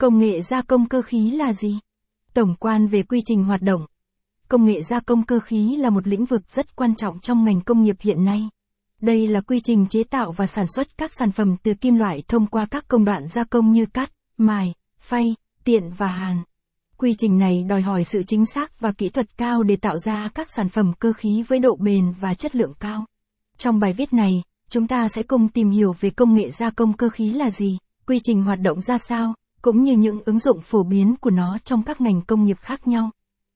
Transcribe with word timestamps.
Công 0.00 0.18
nghệ 0.18 0.40
gia 0.40 0.62
công 0.62 0.88
cơ 0.88 1.02
khí 1.02 1.30
là 1.30 1.52
gì? 1.52 1.78
Tổng 2.34 2.54
quan 2.60 2.86
về 2.86 3.02
quy 3.02 3.20
trình 3.24 3.44
hoạt 3.44 3.62
động. 3.62 3.86
Công 4.48 4.64
nghệ 4.64 4.82
gia 4.90 5.00
công 5.00 5.22
cơ 5.22 5.40
khí 5.40 5.76
là 5.76 5.90
một 5.90 6.06
lĩnh 6.06 6.24
vực 6.24 6.42
rất 6.48 6.76
quan 6.76 6.94
trọng 6.94 7.20
trong 7.20 7.44
ngành 7.44 7.60
công 7.60 7.82
nghiệp 7.82 7.96
hiện 8.00 8.24
nay. 8.24 8.48
Đây 9.00 9.28
là 9.28 9.40
quy 9.40 9.60
trình 9.64 9.86
chế 9.86 10.04
tạo 10.04 10.32
và 10.32 10.46
sản 10.46 10.66
xuất 10.74 10.98
các 10.98 11.14
sản 11.14 11.30
phẩm 11.30 11.56
từ 11.62 11.74
kim 11.74 11.94
loại 11.94 12.22
thông 12.28 12.46
qua 12.46 12.66
các 12.66 12.88
công 12.88 13.04
đoạn 13.04 13.26
gia 13.28 13.44
công 13.44 13.72
như 13.72 13.86
cắt, 13.86 14.12
mài, 14.36 14.74
phay, 15.00 15.34
tiện 15.64 15.90
và 15.96 16.06
hàn. 16.06 16.42
Quy 16.96 17.14
trình 17.18 17.38
này 17.38 17.64
đòi 17.68 17.82
hỏi 17.82 18.04
sự 18.04 18.22
chính 18.26 18.46
xác 18.46 18.80
và 18.80 18.92
kỹ 18.92 19.08
thuật 19.08 19.36
cao 19.36 19.62
để 19.62 19.76
tạo 19.76 19.98
ra 19.98 20.28
các 20.34 20.48
sản 20.50 20.68
phẩm 20.68 20.92
cơ 20.98 21.12
khí 21.12 21.44
với 21.48 21.58
độ 21.58 21.76
bền 21.80 22.12
và 22.20 22.34
chất 22.34 22.56
lượng 22.56 22.72
cao. 22.80 23.04
Trong 23.56 23.78
bài 23.78 23.92
viết 23.92 24.12
này, 24.12 24.42
chúng 24.70 24.86
ta 24.86 25.08
sẽ 25.14 25.22
cùng 25.22 25.48
tìm 25.48 25.70
hiểu 25.70 25.94
về 26.00 26.10
công 26.10 26.34
nghệ 26.34 26.50
gia 26.50 26.70
công 26.70 26.92
cơ 26.92 27.08
khí 27.08 27.30
là 27.30 27.50
gì, 27.50 27.78
quy 28.06 28.20
trình 28.22 28.42
hoạt 28.42 28.60
động 28.60 28.80
ra 28.80 28.98
sao, 28.98 29.34
cũng 29.62 29.82
như 29.82 29.92
những 29.96 30.20
ứng 30.24 30.38
dụng 30.38 30.60
phổ 30.60 30.82
biến 30.82 31.14
của 31.20 31.30
nó 31.30 31.58
trong 31.64 31.82
các 31.82 32.00
ngành 32.00 32.22
công 32.22 32.44
nghiệp 32.44 32.56
khác 32.60 32.88
nhau. 32.88 33.10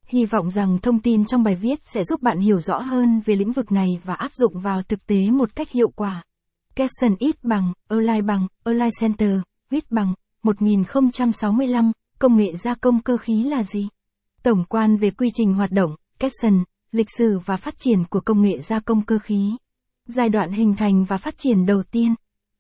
Hy 0.06 0.24
vọng 0.24 0.50
rằng 0.50 0.78
thông 0.78 1.00
tin 1.00 1.24
trong 1.24 1.42
bài 1.42 1.54
viết 1.54 1.78
sẽ 1.82 2.04
giúp 2.04 2.22
bạn 2.22 2.38
hiểu 2.38 2.60
rõ 2.60 2.78
hơn 2.78 3.20
về 3.24 3.36
lĩnh 3.36 3.52
vực 3.52 3.72
này 3.72 3.88
và 4.04 4.14
áp 4.14 4.32
dụng 4.32 4.60
vào 4.60 4.82
thực 4.82 5.06
tế 5.06 5.30
một 5.30 5.56
cách 5.56 5.70
hiệu 5.70 5.88
quả. 5.96 6.24
Capson 6.76 7.16
ít 7.18 7.44
bằng, 7.44 7.72
Align 7.88 8.26
bằng, 8.26 8.46
Align 8.64 8.90
Center, 9.00 9.40
viết 9.70 9.90
bằng, 9.90 10.14
1065, 10.42 11.92
công 12.18 12.36
nghệ 12.36 12.54
gia 12.64 12.74
công 12.74 13.02
cơ 13.02 13.16
khí 13.16 13.44
là 13.44 13.64
gì? 13.64 13.88
Tổng 14.42 14.64
quan 14.68 14.96
về 14.96 15.10
quy 15.10 15.30
trình 15.34 15.54
hoạt 15.54 15.70
động, 15.70 15.96
Capson, 16.18 16.64
lịch 16.92 17.08
sử 17.18 17.38
và 17.44 17.56
phát 17.56 17.74
triển 17.78 18.04
của 18.04 18.20
công 18.20 18.42
nghệ 18.42 18.58
gia 18.58 18.80
công 18.80 19.02
cơ 19.02 19.18
khí. 19.18 19.56
Giai 20.08 20.28
đoạn 20.28 20.52
hình 20.52 20.74
thành 20.76 21.04
và 21.04 21.16
phát 21.16 21.38
triển 21.38 21.66
đầu 21.66 21.82
tiên. 21.82 22.14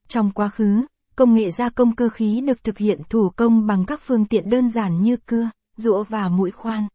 Trong 0.08 0.30
quá 0.30 0.48
khứ, 0.48 0.80
công 1.16 1.34
nghệ 1.34 1.50
gia 1.50 1.68
công 1.68 1.94
cơ 1.94 2.08
khí 2.08 2.40
được 2.46 2.64
thực 2.64 2.78
hiện 2.78 3.00
thủ 3.08 3.30
công 3.36 3.66
bằng 3.66 3.84
các 3.84 4.00
phương 4.02 4.24
tiện 4.24 4.50
đơn 4.50 4.70
giản 4.70 5.02
như 5.02 5.16
cưa, 5.16 5.50
rũa 5.76 6.04
và 6.08 6.28
mũi 6.28 6.50
khoan. 6.50 6.88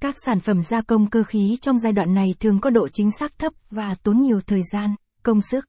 Các 0.00 0.14
sản 0.24 0.40
phẩm 0.40 0.62
gia 0.62 0.80
công 0.80 1.10
cơ 1.10 1.22
khí 1.22 1.58
trong 1.60 1.78
giai 1.78 1.92
đoạn 1.92 2.14
này 2.14 2.34
thường 2.40 2.60
có 2.60 2.70
độ 2.70 2.88
chính 2.92 3.10
xác 3.10 3.38
thấp 3.38 3.52
và 3.70 3.94
tốn 4.02 4.22
nhiều 4.22 4.40
thời 4.46 4.62
gian, 4.72 4.94
công 5.22 5.40
sức. 5.40 5.64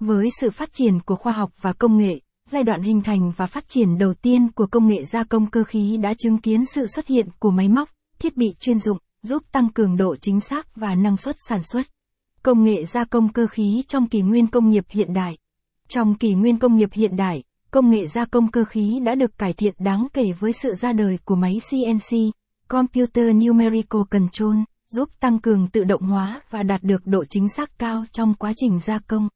Với 0.00 0.28
sự 0.40 0.50
phát 0.50 0.72
triển 0.72 1.00
của 1.00 1.16
khoa 1.16 1.32
học 1.32 1.50
và 1.60 1.72
công 1.72 1.96
nghệ, 1.96 2.20
giai 2.48 2.62
đoạn 2.62 2.82
hình 2.82 3.00
thành 3.00 3.32
và 3.36 3.46
phát 3.46 3.68
triển 3.68 3.98
đầu 3.98 4.14
tiên 4.14 4.52
của 4.52 4.66
công 4.66 4.88
nghệ 4.88 5.04
gia 5.04 5.24
công 5.24 5.46
cơ 5.46 5.64
khí 5.64 5.96
đã 5.96 6.14
chứng 6.18 6.38
kiến 6.38 6.64
sự 6.66 6.86
xuất 6.86 7.06
hiện 7.06 7.28
của 7.38 7.50
máy 7.50 7.68
móc, 7.68 7.88
thiết 8.18 8.36
bị 8.36 8.54
chuyên 8.60 8.78
dụng, 8.78 8.98
giúp 9.22 9.42
tăng 9.52 9.68
cường 9.72 9.96
độ 9.96 10.16
chính 10.16 10.40
xác 10.40 10.76
và 10.76 10.94
năng 10.94 11.16
suất 11.16 11.36
sản 11.48 11.62
xuất. 11.62 11.86
Công 12.42 12.64
nghệ 12.64 12.84
gia 12.84 13.04
công 13.04 13.32
cơ 13.32 13.46
khí 13.46 13.82
trong 13.88 14.08
kỷ 14.08 14.20
nguyên 14.20 14.46
công 14.46 14.70
nghiệp 14.70 14.84
hiện 14.88 15.14
đại. 15.14 15.36
Trong 15.88 16.14
kỷ 16.14 16.34
nguyên 16.34 16.58
công 16.58 16.76
nghiệp 16.76 16.88
hiện 16.92 17.16
đại, 17.16 17.42
công 17.70 17.90
nghệ 17.90 18.06
gia 18.06 18.24
công 18.24 18.50
cơ 18.50 18.64
khí 18.64 19.00
đã 19.04 19.14
được 19.14 19.38
cải 19.38 19.52
thiện 19.52 19.74
đáng 19.78 20.06
kể 20.12 20.32
với 20.32 20.52
sự 20.52 20.74
ra 20.74 20.92
đời 20.92 21.18
của 21.24 21.34
máy 21.34 21.58
CNC, 21.70 22.18
Computer 22.68 23.34
Numerical 23.34 24.02
Control, 24.10 24.56
giúp 24.88 25.08
tăng 25.20 25.38
cường 25.38 25.68
tự 25.68 25.84
động 25.84 26.02
hóa 26.02 26.40
và 26.50 26.62
đạt 26.62 26.82
được 26.82 27.06
độ 27.06 27.24
chính 27.24 27.48
xác 27.48 27.78
cao 27.78 28.04
trong 28.12 28.34
quá 28.34 28.52
trình 28.56 28.78
gia 28.78 28.98
công. 28.98 29.28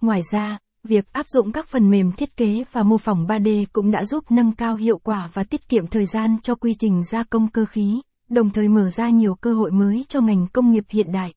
Ngoài 0.00 0.20
ra, 0.32 0.58
việc 0.84 1.12
áp 1.12 1.26
dụng 1.28 1.52
các 1.52 1.68
phần 1.68 1.90
mềm 1.90 2.12
thiết 2.12 2.36
kế 2.36 2.64
và 2.72 2.82
mô 2.82 2.98
phỏng 2.98 3.26
3D 3.26 3.66
cũng 3.72 3.90
đã 3.90 4.04
giúp 4.04 4.24
nâng 4.30 4.52
cao 4.52 4.76
hiệu 4.76 4.98
quả 4.98 5.30
và 5.32 5.44
tiết 5.44 5.68
kiệm 5.68 5.86
thời 5.86 6.06
gian 6.06 6.36
cho 6.42 6.54
quy 6.54 6.74
trình 6.78 7.02
gia 7.10 7.22
công 7.22 7.48
cơ 7.48 7.64
khí, 7.64 8.00
đồng 8.28 8.50
thời 8.50 8.68
mở 8.68 8.88
ra 8.88 9.10
nhiều 9.10 9.34
cơ 9.34 9.54
hội 9.54 9.70
mới 9.70 10.04
cho 10.08 10.20
ngành 10.20 10.46
công 10.52 10.72
nghiệp 10.72 10.84
hiện 10.88 11.12
đại. 11.12 11.34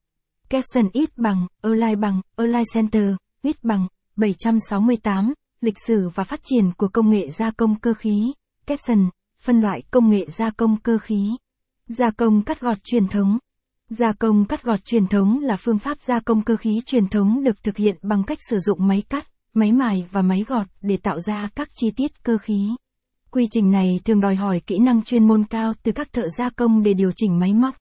Capson 0.50 0.90
ít 0.94 1.18
bằng, 1.18 1.48
Align 1.62 2.00
bằng, 2.00 2.22
Align 2.36 2.64
Center, 2.74 3.14
ít 3.42 3.64
bằng, 3.64 3.88
768, 4.20 5.34
lịch 5.62 5.80
sử 5.88 6.10
và 6.16 6.24
phát 6.24 6.40
triển 6.44 6.72
của 6.78 6.88
công 6.88 7.10
nghệ 7.10 7.30
gia 7.30 7.52
công 7.52 7.80
cơ 7.80 7.94
khí, 7.94 8.34
Capson, 8.66 9.10
phân 9.42 9.62
loại 9.62 9.82
công 9.92 10.10
nghệ 10.10 10.26
gia 10.28 10.50
công 10.50 10.78
cơ 10.78 10.98
khí. 10.98 11.38
Gia 11.88 12.12
công 12.12 12.42
cắt 12.42 12.62
gọt 12.62 12.78
truyền 12.84 13.08
thống. 13.08 13.38
Gia 13.90 14.14
công 14.14 14.46
cắt 14.46 14.64
gọt 14.64 14.86
truyền 14.86 15.08
thống 15.08 15.40
là 15.40 15.58
phương 15.58 15.80
pháp 15.80 16.00
gia 16.00 16.20
công 16.20 16.42
cơ 16.42 16.56
khí 16.56 16.82
truyền 16.86 17.08
thống 17.08 17.44
được 17.44 17.64
thực 17.64 17.78
hiện 17.78 17.96
bằng 18.02 18.24
cách 18.24 18.38
sử 18.50 18.60
dụng 18.60 18.88
máy 18.88 19.04
cắt, 19.10 19.28
máy 19.54 19.72
mài 19.72 20.06
và 20.12 20.22
máy 20.22 20.46
gọt 20.48 20.68
để 20.82 20.98
tạo 20.98 21.20
ra 21.20 21.50
các 21.56 21.70
chi 21.76 21.92
tiết 21.96 22.24
cơ 22.24 22.38
khí. 22.38 22.70
Quy 23.32 23.48
trình 23.52 23.72
này 23.72 24.00
thường 24.06 24.22
đòi 24.22 24.36
hỏi 24.36 24.62
kỹ 24.68 24.78
năng 24.78 25.04
chuyên 25.04 25.28
môn 25.28 25.44
cao 25.44 25.74
từ 25.84 25.92
các 25.92 26.14
thợ 26.14 26.28
gia 26.38 26.50
công 26.50 26.84
để 26.84 26.94
điều 26.94 27.12
chỉnh 27.16 27.40
máy 27.40 27.54
móc, 27.54 27.76